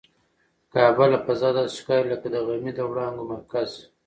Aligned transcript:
کعبه 0.73 1.05
له 1.11 1.17
فضا 1.25 1.49
داسې 1.57 1.73
ښکاري 1.81 2.05
لکه 2.13 2.27
د 2.31 2.35
غمي 2.45 2.71
د 2.75 2.79
وړانګو 2.89 3.23
مرکز. 3.33 3.69